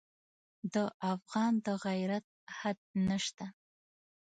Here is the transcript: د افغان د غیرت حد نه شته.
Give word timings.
د 0.73 0.75
افغان 1.13 1.53
د 1.65 1.67
غیرت 1.85 2.25
حد 2.57 2.77
نه 3.07 3.17
شته. 3.25 3.45